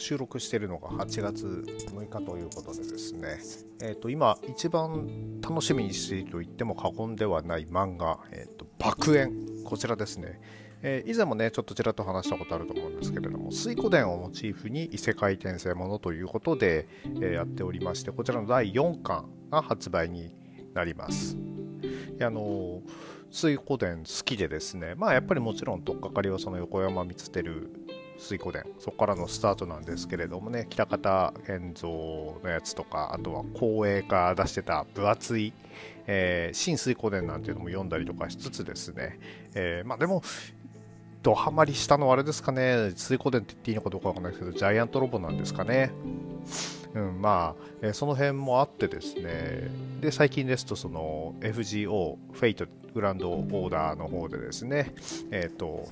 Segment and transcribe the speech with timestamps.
[0.00, 3.38] 収録しているのが8月6日ということでですね、
[3.82, 9.30] えー、と今一番楽しみにしていると言っても過言ではない漫画「えー、と爆炎」
[9.64, 10.40] こちらですね、
[10.82, 20.34] えー、以前もねちょっとちらっと話したことあると思うんですけれども水湖伝をモチーフに異世界転生ものということで、えー、やっておりましてこちらの第4巻が発売に
[20.74, 21.36] なります。
[22.22, 22.82] あの
[23.30, 24.94] 水湖伝好きでですね。
[24.96, 27.70] まあやっぱりもちろん取っかかりはその横山光輝
[28.20, 35.52] 水湖伝そこからのスタートなんですけれどもね北方健三のやつとかあとは光栄が出してた分厚い、
[36.06, 39.18] えー、新水湖伝なんていうのも読んだりとかしつつですね、
[39.54, 40.22] えー、まあでも
[41.22, 42.92] ドハマりしたのはあれですかね。
[42.96, 45.90] 水湖伝って言っていいのかどうかわかんないですけどジャイアントロボなんですかね。
[46.94, 54.92] うん、まあ、えー、その辺もあってですね、で、最近ですと、その FGO、フェイトグランドオーダーの方でですね、
[55.30, 55.86] えっ、ー、と、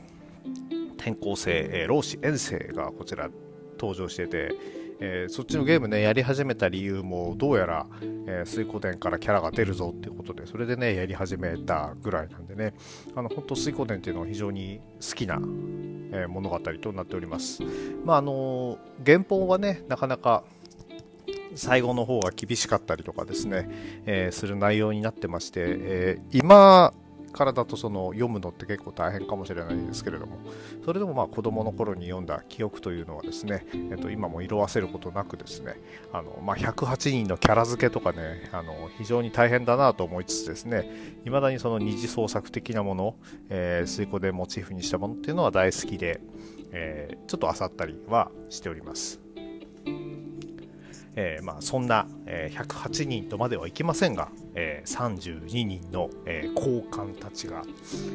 [1.09, 3.31] 転校生、えー、老子遠征がこちら
[3.79, 4.55] 登場してて、
[5.01, 7.87] えー、そっちのゲームね、やり始めた理由も、どうやら、
[8.27, 12.75] えー、水湖伝からキャラが出るぞっていうことで、それでね、やり始めたぐらいなんでね、
[13.15, 17.63] あの、本当水湖伝っていうのは非常に好きな、えー、物語となっております。
[18.05, 20.45] まあ、あの原本はね、なかなか、
[21.55, 23.69] 最後の方が厳しかったりとかですね、
[24.07, 26.93] えー、する内容になってまして、えー、今
[27.39, 30.39] からだとその読むのって結構大変かもしれないですけれども
[30.85, 35.77] それでもまあ子供の頃に読んだ記憶というのはですね、えっと、今も色あせることなくですね
[36.13, 40.91] あの、まあ、108人のキャラ付けとかねあの非常に大変だなと思いつつですね
[41.23, 43.15] 未だにその二次創作的なもの、
[43.51, 46.21] えー、水湖でモチーフにしたものっていうのは大好きで、
[46.73, 49.21] えー、ちょっと漁ったりはしております。
[51.21, 57.65] えー、まあ、そんな、えー、108人とまではいきませんが、えー、32人の、え高官たちが、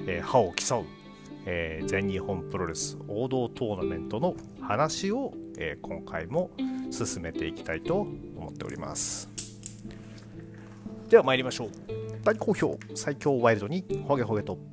[0.08, 0.86] え歯を競う、
[1.46, 6.52] え全日本プロレス王道トーナメントの話を、え今回も
[6.92, 9.30] 進めていきたいと思っております。
[11.10, 11.70] では参りましょう。
[12.24, 14.73] 大好評最強ワイルドにホゲホゲと。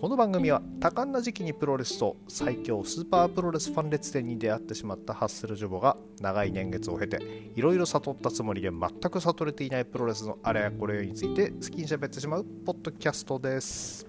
[0.00, 7.18] この番組は多感な時期にプロレスと最強スーパープロレスファン列伝に出会ってしまったハッスルジョボが長い年月を経て
[7.54, 14.06] いろいろ悟ったつもりで全く悟れていないプロレスのあれやこれについて好きに喋ってしまうポッドキャストです。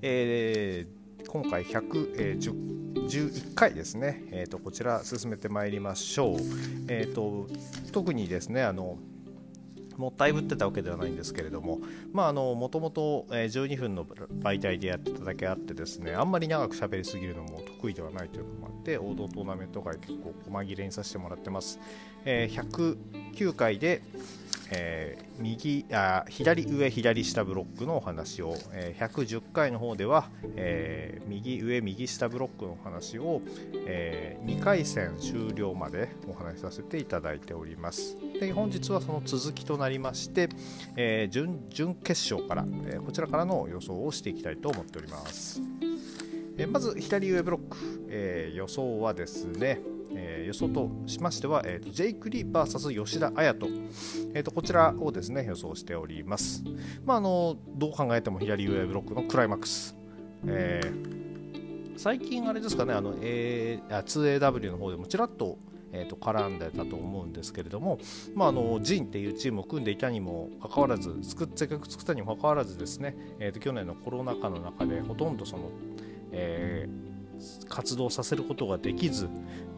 [0.00, 6.36] えー、今回111回ですね、えーと、こちら進めてまいりましょう。
[6.86, 7.48] えーと
[7.90, 8.96] 特にですねあの
[9.96, 11.80] もったいぶってたわけではないんですけれども
[12.12, 21.78] もともと12分の媒体でやってただけあってですねあんまり長く喋りすぎるのも得意ではないというのもあって王道トーナメント界結構細切れにさせてもらってます、
[22.24, 22.96] えー、
[23.34, 24.02] 109回で
[24.70, 33.42] えー、右あ左上左下ブロックのお話を、えー、110回の方では、えー、右上右下ブロックのお話を、
[33.86, 38.16] え2回戦終了までお話しさせていただいております。
[38.40, 40.48] で本日はその続きとなりまして、
[40.96, 45.60] え準準決勝から、えこちらからの予想をしていきたいと思っております、
[46.58, 47.76] えまず左上ブロック、
[48.10, 49.80] え予想はですね
[50.18, 53.66] えー、予想としましては、えーと、ジェイク・リー VS 吉田綾人、
[54.34, 56.64] えーと、こちらをですね予想しております。
[57.04, 59.94] まあ、あのどう考えても左上ブロックのクライマックス。
[60.46, 65.58] えー、最近あれですかね、あの、A、2AW の方でもちらっと
[65.96, 67.98] えーと、絡んでたと思うんですけれども、
[68.34, 75.70] まあ、あのジンっていうチームを組んでいたにもかかわらずせっかく作ったにもかかわらずですね、えーと、去年のコロナ禍の中でほとんどその、
[76.32, 77.16] えー
[77.68, 79.28] 活動させることができず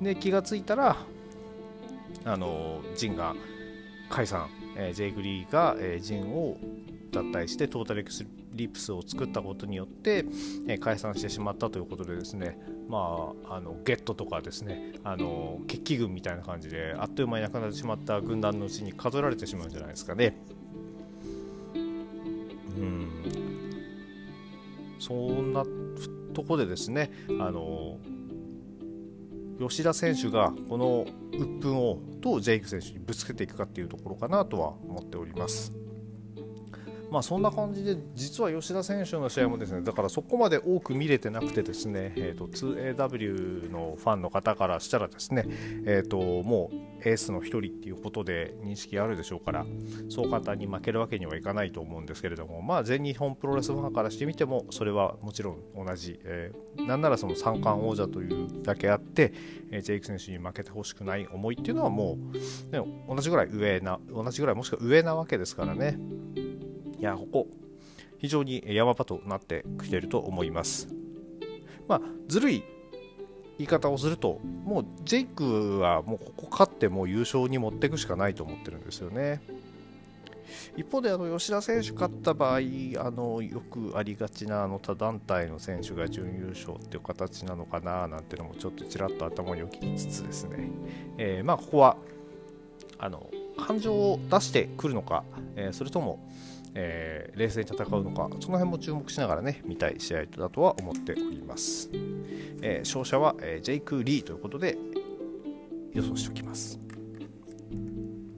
[0.00, 0.96] で気がついたら
[2.24, 3.34] あのジンが
[4.10, 6.56] 解散、えー、ジェイグリーが、えー、ジンを
[7.10, 8.26] 脱退してトータルエクス
[8.58, 10.26] リプスを作ったことによって、
[10.66, 12.58] え、解散してしまったということでですね
[12.88, 20.36] まああのゲットとかですねあの決起軍みたいな感じであっという間になくなってしまった軍団のうちに数えられてしまうんじゃないですかね。
[22.76, 23.08] うん
[24.98, 25.64] そんな
[26.34, 27.10] とこでですね
[27.40, 27.98] あの
[29.60, 35.87] 吉田選手がこの鬱憤をどうジェイク選手にぶつけていくかっていうところかなとは思っております。
[37.10, 45.46] まあ、そんな感じで実は吉田選手の試合もですねだからそこまで多く見れてなくてですね、えーと、2AW のファンの方からしたらですね、
[45.86, 49.66] えーと、もうエースの1人っていうことで認識あるでしょうから
[50.08, 59.32] そう簡単に負けるわけにはいかないと思うんですけれども、まあ、全日本プロレスファンからしてみてもそれはもちろん同じ、えー、なんならその三冠王者というだけあって、
[59.70, 65.98] えー、ジェイク選手に負けてほしくない思いっていうのはもう、ね、同じぐらい上な同じぐらいもしくは上なわけですからね。
[66.98, 67.46] いや、ここ、
[68.18, 70.88] 非常に山場となってきていると思います。
[71.86, 72.62] まあ、ずるい
[73.58, 79.40] 言い方をするともうジェイクはもうここ勝っても優勝に持っていくしかないと思ってるんですよね。
[80.76, 82.60] 一方であの吉田選手勝った場合あ
[83.10, 90.70] のよくありがちなあの他団体の選手が準優勝っていう形なのかななんていうのもちょっとちらっと頭に置きつつですね、
[91.18, 91.96] えー、まあここは
[92.98, 93.28] あの
[93.58, 95.24] 感情を出してくるのか、
[95.56, 96.26] えー、それとも、
[96.74, 101.90] えー、冷静に戦うのかその辺も注目しながらね見たい試合だとは思っております、
[102.62, 104.78] え勝者は、えジェイク・リーということで
[105.92, 106.78] 予想しておきます、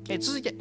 [0.08, 0.54] え続いて。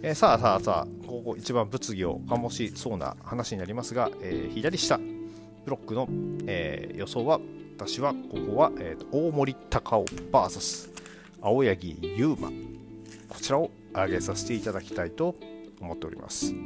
[0.00, 6.08] え、さあさあさあ、ここ一番物議を醸しそうな話になりますが、え、左下、ブロックの、
[6.46, 7.40] え、予想は、
[7.76, 10.90] 私はここは、えーと、大森隆夫 VS
[11.40, 12.50] 青柳優馬、
[13.38, 15.36] こちらを上げさせていただきたいと
[15.80, 16.52] 思っております。
[16.52, 16.56] う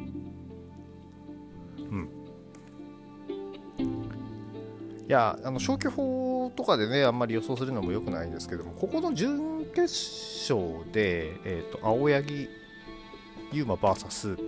[1.83, 2.09] ん。
[5.07, 9.83] いや、あの消去法とかでね、あんまり予想するのも良くないんですけども、ここの準決
[10.51, 12.49] 勝で、えーと青柳
[13.53, 14.39] ユーマ VS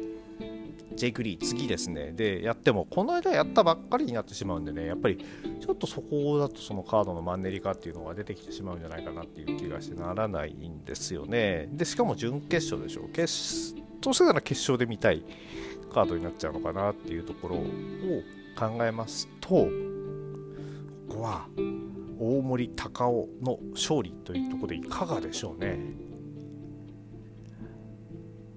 [0.97, 2.13] ジェイク・リー次ですね。
[2.13, 5.25] でやってもこの間やったばっかりになってしまうんでねやっぱり
[5.61, 11.69] ちょっとそこだとそのカードのマンネリ化っていうのが出てきてしまうんじゃないかなっていう気がしてならないんですよね。
[11.73, 15.25] でしかも準決勝でしょ決どうせなら決勝で見たい
[15.93, 17.65] カードになっちゃうのかなっていうところを
[18.59, 19.69] 考えますとこ
[21.09, 21.47] こは
[22.19, 25.79] 大森隆夫の勝利というところでいかがでしょうね。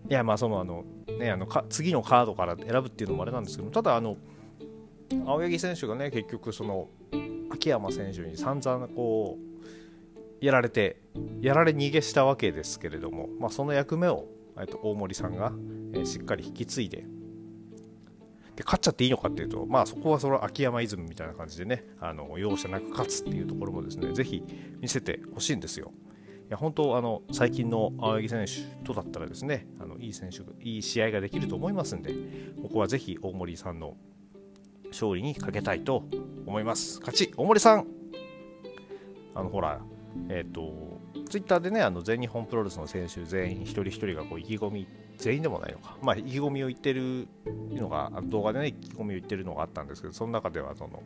[0.10, 0.86] いやまあそのあの
[1.18, 4.18] ねあのか次のカードから選ぶっていうのもあれなんですけどただあの
[5.26, 6.90] 青柳選手がね結局その
[7.52, 10.98] 秋山選手に散々こうやられて
[11.42, 14.26] やられ逃げしたわけですけれども、まあ、その役目を、
[14.60, 15.52] えっと、大森さんが、
[15.94, 17.06] え、しっかり引き継いで
[18.56, 24.44] で勝っちゃっていいのかっていうと、まあ、そこはその秋山イズムみたいな感じでねあの容赦なく勝つっていうところもですねぜひ
[24.80, 25.92] 見せてほしいんですよ。
[26.48, 32.14] いや本当あの最近の青柳選手とだったらですねあのいい選手いい試合ができると思いますんで
[32.62, 33.98] ここはぜひ大森さんの
[34.90, 36.06] 勝利にかけたいと
[36.46, 37.00] 思います。
[37.02, 37.88] 勝ち大森さん。
[39.36, 39.82] あのほら
[40.30, 41.00] えっ、ー、と
[41.30, 47.28] ツイッターでねあの全日本プロレスの選手全員一人一人がこう意気込み全員でもないのか、まあ、意気込みを言ってる
[47.72, 51.02] のが、動画でね、意気込みを言ってるのがあったんですけど、その中では、その、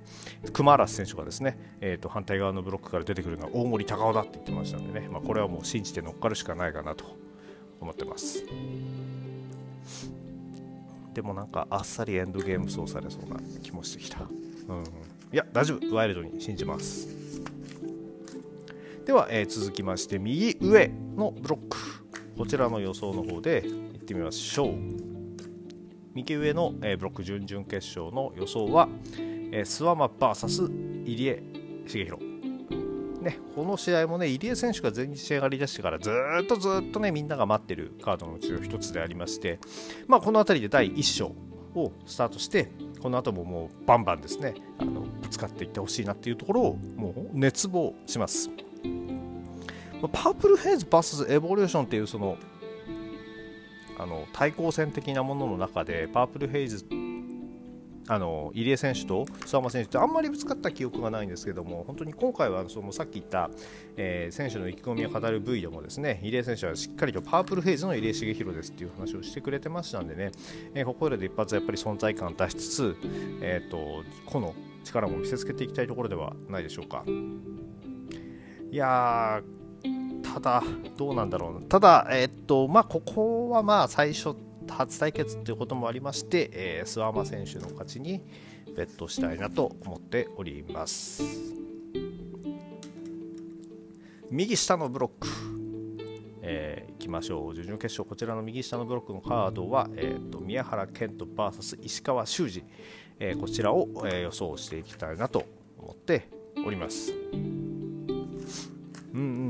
[0.52, 7.06] 熊嵐選手がですね、えーと、反対側のブロックから出てくるのは大森高尾だって言ってましたんでね、まあ、これはもう信じて乗っかるしかないかなと
[7.80, 8.44] 思ってます。
[11.14, 14.20] でもなんか、あっさりエンドゲーム操されそうな気もしてきた。
[14.22, 14.84] うん、
[15.32, 17.08] いや、大丈夫、ワイルドに信じます。
[19.06, 22.02] では、えー、続きまして、右上のブロック。
[22.38, 23.64] こちらの予想の方で
[24.12, 24.74] ってみましょう
[26.14, 28.90] 右上の、えー、ブロック準々決勝の予想は、
[29.52, 31.44] えー、スワマ VS 入江
[31.88, 32.32] 茂弘
[33.22, 36.10] ね、この試合もね、入江選手が前日仕上がりだしてからず
[36.42, 39.60] っとずっとね、みんなが待ってるカードのうちの一つでありまして、
[40.08, 41.36] まあ、この辺りで第1章
[41.76, 48.50] をスタートして、この後ももうバンバンですね、あのぶつかっていってほしいなっていうところをもう熱望します。
[50.12, 52.38] パープルヘイズ VS エボリューションっていうその
[53.98, 56.86] あの対抗戦的なものの中でパープルヘイズ
[58.08, 63.50] あの入江選手と諏訪間選手ってあんまりぶつかった記憶がないんですけども本当に今回はそのさっき言った、
[63.96, 70.32] えー、選手の意気込みを語る V でもですね入江選手はしっかりとパープルヘイズの入江茂弘ですっていう話をしてくれてましたんでね、
[70.74, 72.96] えー、ここで一発やっぱり存在感を出しつつ、
[73.42, 77.04] えーと、個の力も見せつけていきたいところではないでしょうか。
[78.72, 79.61] いやー
[80.34, 80.64] ただ、
[80.98, 81.62] どうなんだろうな。
[81.68, 84.34] ただ、えー、っと、まあ、ここはまあ、最初、
[84.70, 88.22] 初対決ということもありまして、えー、諏訪間選手の勝ちに
[88.76, 91.24] ベットしたいなと思っております。
[94.30, 95.28] 右下のブロック、
[96.42, 97.54] えー、いきましょう。
[97.54, 102.64] 準々決勝、こちらの右下のブロックのカードは、えーと、宮原健人 VS 石川修司、
[103.20, 105.44] えー、こちらを、えー、予想していきたいなと
[105.78, 106.30] 思って
[106.66, 107.14] おります。
[109.14, 109.41] うんうん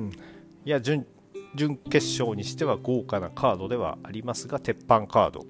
[0.65, 1.05] いや準
[1.55, 5.45] 準決勝にしては豪華なカードではありますが鉄板カード、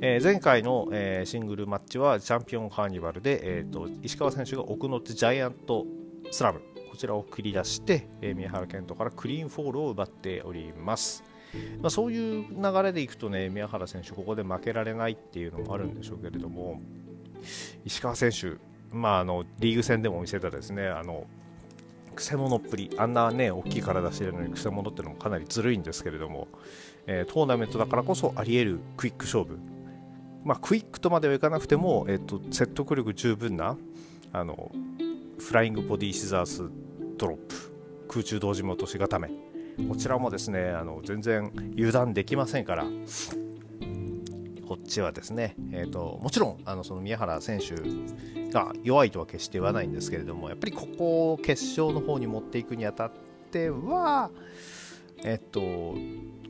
[0.00, 5.86] えー、前回の、えー、シングルマッチはチャンピオンカーニバルで、えーと、石川選手が奥の手ジャイアント
[6.30, 6.60] スラム。
[6.90, 11.22] こちらを繰り出して、えー、宮原健人からクリーンフォールを奪っております、
[11.82, 16.80] まあ、そういう流れでいくとね宮原選手ここで負けられないっていうのもあるんでしょうけれども
[17.84, 18.56] 石川選手
[18.92, 21.26] まあ、あのリーグ戦でも見せたですねあの
[22.16, 22.90] くせ者っぷり。
[22.96, 26.48] あんなね大きい体してるのにくせ者ってのもかなりずるいんですけれども、
[27.06, 29.58] えー、トーナメントだからこそあり得るクイック勝負。
[30.44, 33.76] まあクイックとまではいかなくても、えーと、説得力十分な
[34.32, 34.72] あの
[35.38, 36.68] フライングボディシザース
[37.16, 37.54] ドロップ。
[38.08, 39.30] 空中同時も落とし固め。
[39.88, 42.84] こちらもですねあの全然油断できませんから。
[44.66, 47.74] こっちはですね、えーと、もちろんあのその宮原選手
[48.50, 53.12] が弱いとは決して言わないんですけれどもやっぱりここを決勝の方に持っていくにあたっ
[53.50, 54.30] ては
[55.22, 55.60] えっ、と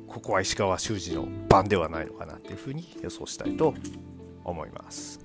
[0.08, 3.74] ここは石川修司の番ではないのかなっていうふうに予想したいと
[4.44, 5.20] 思います。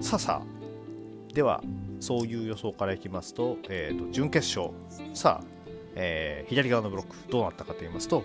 [0.00, 1.62] さあさあでは
[2.00, 4.74] そういう予想からいきますと,、えーと、準決勝。
[5.14, 5.46] さあ、
[5.94, 8.22] えー、左側のブロックどうなったかと言いますと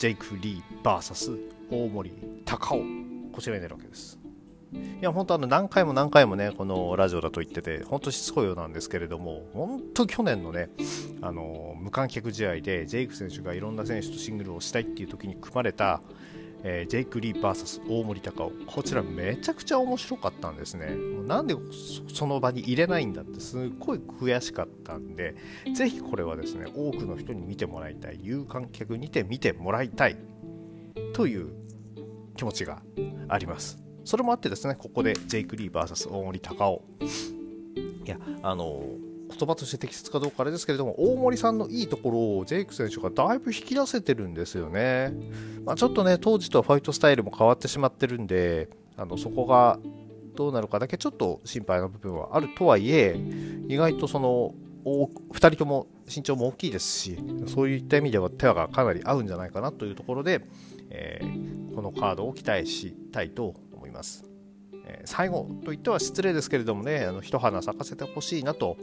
[0.00, 1.38] ジェイク・リー VS
[1.70, 2.10] 大森
[2.46, 2.82] 高雄
[3.34, 4.18] こちらになるわけです。
[4.72, 10.70] いや本当あの何回も何回もねこのラジオだと言ってて本当しつこいようなんですけれども本当去年のね
[11.20, 16.00] あの無観客試合でジェイク選手がいろんな選手とシングルをしたいっていう時に組まれた
[16.62, 20.86] えー、ジェイク・リー VS 大森高尾こちらめちゃくちゃ面白かったんですね。
[20.88, 21.54] もうなんで
[22.12, 25.34] その場に入れないんだってすっごい悔しかったんで
[25.74, 30.16] ぜひこれはですね多くの人に見てもらいたい有観客にて見てもらいたい
[31.14, 31.50] という
[32.36, 32.82] 気持ちが
[33.28, 33.78] あります。
[34.04, 36.82] それもあってですねここでジェイク・リー VS 大森高尾
[38.04, 39.09] いやあのー
[39.40, 45.14] 言葉として適切かどうかあれですけれども大森さんのいいところをジェイク選手がだいぶ引き出せてるんですよね、
[45.64, 49.78] まあ、ちょっとね当時とはファイトスタイルも変わってしまってるんであのそこが
[50.36, 53.18] どうなるかだけちょっと心配な部分はあるとはいえ
[53.68, 54.54] 意外とその
[54.84, 60.42] 2人とも身長も大きいですしそういった意味では手話がかなり合うんじゃないかなというところで、
[60.90, 64.29] えー、このカードを期待したいと思います。
[65.04, 68.76] 最後といっては失礼ですけれどもね、あの一花咲かせてほしいなと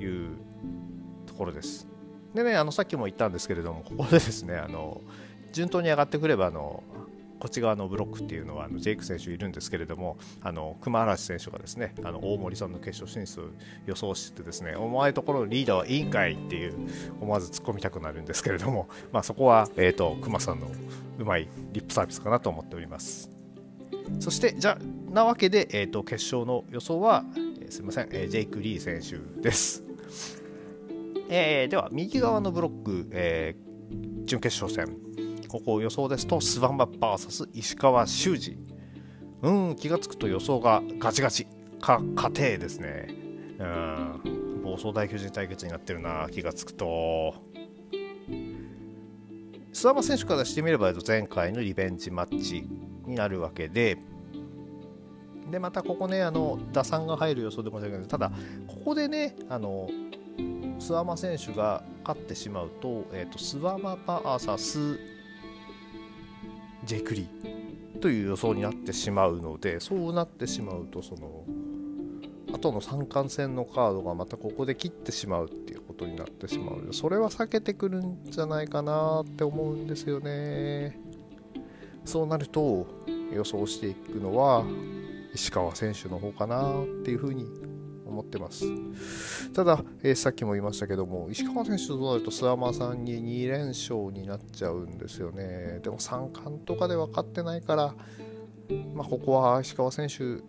[0.00, 0.36] いう
[1.26, 1.88] ところです。
[2.34, 5.00] でね、あのさっきも言ったんですけれども、ここでですね、あの
[5.52, 6.82] 順当に上がってくればあの、
[7.40, 13.44] こっち側のブロックっていうのはあのジェイク選手いるんですけれども、あの熊嵐選手がですねあの大森さんの決勝進出を
[13.86, 16.74] 予想してですね、お前ところのリーダーはいいんかいっていう
[17.20, 20.70] 思わず突っ込みたくなるんですけれども、まあ、そこは、えーと、と熊さんの
[21.18, 23.39] うまいリップサービスかなと思っております。
[24.18, 24.78] そして、じゃ
[25.10, 29.84] なわけで、えーと、決勝の予想は、えー、すみません、えー、ジェイク・リー選手です。
[31.28, 34.96] えー、では、右側のブロック、えー、準決勝戦、
[35.48, 38.56] ここ予想ですと、スワンバ VS 石川修司。
[39.42, 41.46] うん、気がつくと予想がガチガチ。
[41.80, 43.08] か、家庭ですね。
[43.58, 47.34] うん、暴走大巨人対決になってるな、気がつくと。
[49.72, 52.68] 諏訪間選手からしてみれば前回のリベンジマッチ
[53.10, 53.98] になるわけで、
[55.50, 58.32] で、またここね、あの打算が入る予想で申し訳ないただ、
[58.66, 59.90] ここでね、あの
[60.78, 64.98] 諏訪間選手が勝ってしまうと、えーと、諏訪間 VS
[66.84, 67.28] ジェクリ
[68.00, 71.44] という予想になってしまうので、そうなってしまうと、その、
[72.52, 80.98] 後の三冠戦のカードがまたここで切ってしまうっていうことになってしまうので、それは避けてくるんじゃないかなって思うんですよね。
[82.10, 82.86] そうなると、
[83.32, 84.64] 予想していくのは、
[85.32, 87.46] 石川選手の方かなっていうふうに
[88.04, 88.64] 思ってます。
[89.52, 95.78] ただ、えー、さっきも言いましたけども、石川選手となると諏訪間さんに2連勝になっちゃうんですよね。
[95.84, 97.94] でも3冠とかで分かってないから、
[98.94, 100.42] まあ、ここは石川選手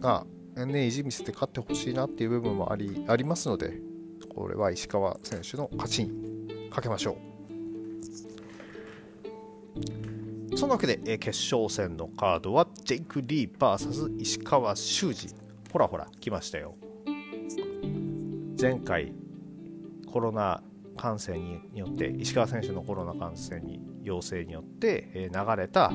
[0.00, 3.78] が、ね、意地見せて勝ってほしいなっていう部分もありありますので、
[4.34, 7.35] これは石川選手の勝ちにかけましょう。
[10.56, 15.28] そのわけで、え決勝戦のカードはジェイク・リー VS 石川修司
[15.70, 16.76] ほらほら来ましたよ。
[18.58, 19.12] 前回
[20.10, 20.62] コロナ
[20.96, 25.92] 感染によって石川選手のコロナ感染に陽性によって、え流れた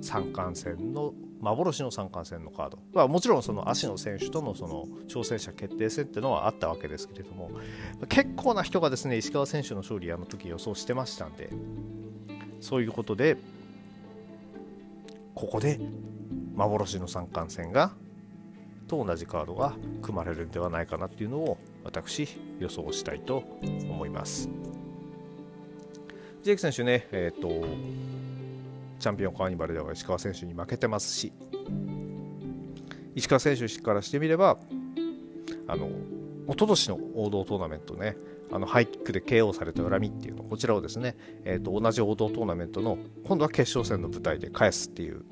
[0.00, 1.12] 三冠戦の
[1.42, 7.50] 幻の三冠戦のカード、まあ、もちろんその足野選手とのその挑戦者決定戦っていうのはあったわけですけれども
[8.08, 11.50] 結構な人がですね石川選手の勝利あの時予想してましたんで
[12.60, 13.36] そういうことで
[15.38, 15.78] ここで
[16.56, 17.92] 幻の三冠戦が
[18.88, 22.26] と同じカードが組まれるんではないかなっていうのを私
[22.58, 24.50] 予想したいと思います。
[26.42, 27.68] ジェイク選手ねえっ、ー、と
[28.98, 31.32] チャンピオンカーニバルでは石川選手に負けてますし
[33.14, 34.58] 石川選手からしてみれば
[35.68, 35.86] あの
[36.48, 38.16] 一昨年の王道トーナメントね
[38.50, 45.22] あのハイキックで KO された恨みっていうのこちらをですね、えー、と同じ王道トーナメントの今度は決勝戦の舞台で返すっていう、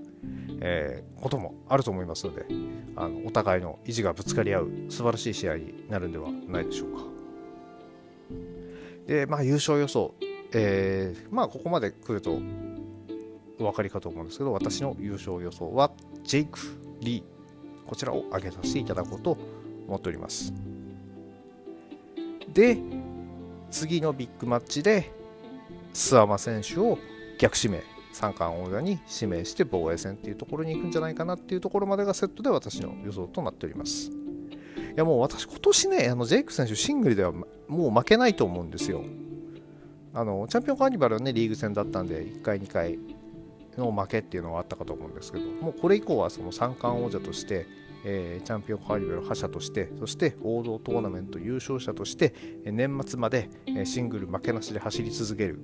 [0.61, 2.47] えー、こともあると思いますので
[2.97, 7.05] あのお互いの意地がぶつかり合う素晴らしい試合になるんではないでしょうか。
[9.07, 10.15] で、まあ、優勝予想、
[10.53, 12.39] えー、まあここまで来ると
[13.59, 15.93] お分かりかと思うんですけど私の優勝予想は
[16.25, 16.59] ジェイク・
[17.01, 19.39] リーこちらを挙げさせていただこうと
[19.87, 20.53] 思っております。
[22.53, 22.79] で
[23.77, 25.13] 次のビッグマッチで
[25.93, 26.97] 諏訪間選手を
[27.39, 34.11] 逆指名三冠王座に指名して防衛戦っていうところに行くんじゃないかなっていうところまでがセットで私の予想となっております。
[34.11, 34.15] い
[34.97, 39.05] やもう私今年ねあのジェイク選手シングルではもう負けないと思うんですよ。
[40.15, 42.99] あのチャンピオンカーニバルはねリーグ戦だったんで1回2回
[43.77, 47.67] の負けっていうのはあったかと思うんですけどもうこれ以降はその三冠王者として
[48.05, 52.35] えー、チャンピオンカーニバル覇者としてそして王道トーナメント優勝者として
[52.65, 55.61] 年末までえシングル負けなしで走り続ける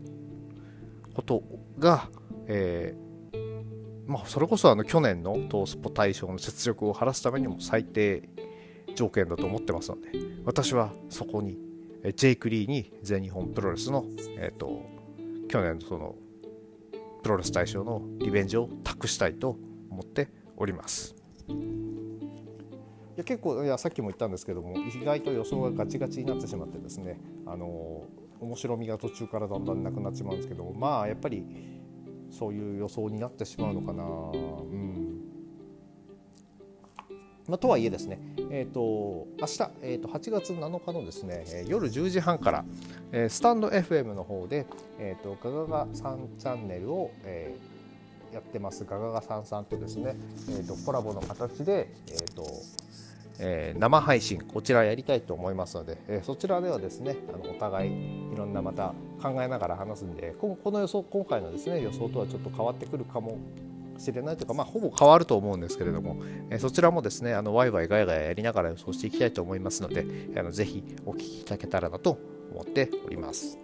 [1.15, 1.43] こと
[1.79, 2.09] が、
[2.47, 8.29] えー、まあ、それこそあの去年のトースポ大賞の雪辱を晴らすためにも最低
[8.95, 10.11] 条件だと思ってますので
[10.45, 11.59] 私はそこに
[12.17, 14.05] ジェイク・リーに全日本プロレスの、
[14.37, 14.83] えーと、
[15.49, 16.17] 去年のその
[17.23, 19.57] プロレス大賞のリベンジを託したいと
[19.89, 21.22] 思っております。
[23.17, 28.07] いや結構いやさっきも言ったんですけども意外と予想がガチガチになってしまってですねあの
[28.41, 31.45] 面白みが途中からだんだんなくなってしまうんですけどもまあやっぱり
[32.31, 34.05] そういう予想になってしまうのかな。
[34.05, 34.07] う
[34.75, 35.03] ん
[37.49, 38.19] まあ、とはいえですね、
[38.51, 42.65] えーと、明日、えーと、8月7日のですね、え夜10時半から、
[43.11, 44.65] えー、スタンド FM の方で、
[45.01, 50.17] えーと、ガガガ3チャンネルを、えー、やってますガガガさんさんとですね、
[50.51, 52.47] えー、とコラボの形で、えーと
[53.39, 57.91] えー、生配信こちらやりたいと思いますので、えー、そちらではですねあのお互い
[58.33, 63.39] いろんなまた考えながら話すんでこの予想今回のですね予想とはちょっと変わってくるかも
[63.99, 72.19] しれないというか、まあ、ほぼ変わると思うんですけれども、えー、そちらもですねあのワイワイガヤガヤやりながら予想していきたいと思いますのであのぜひお聞きいただけたらなと
[72.53, 73.59] 思っております。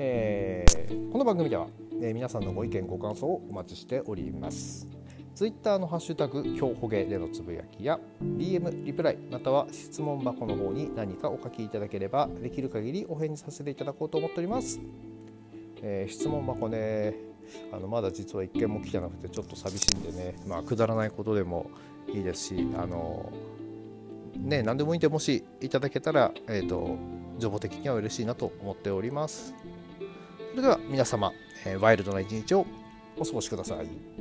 [0.00, 1.66] えー、この番組では、
[2.00, 4.97] えー、皆さんのご意見ご感想をお待ちしております。
[5.38, 14.80] ツイッターのハッシュタグ「今日ほげ」でのつぶやきや DM リプライまたは質問箱の方に何かお書きいただければできる限りお返事させていただこうと思っております。
[15.80, 17.14] えー、質問箱ね
[17.70, 21.70] あのまだ実は一件も来てなくてちょっと寂しいんでね、まあ、くだらないことでも
[22.08, 23.32] いいですしあの
[24.34, 26.96] ね何でもいいんでもしいただけたら、えーと、
[27.38, 29.54] 情報的には嬉しいなと思っております。
[30.50, 31.32] それでは皆様、
[31.64, 32.66] えー、ワイルドな一日を
[33.16, 34.17] お過ごしください。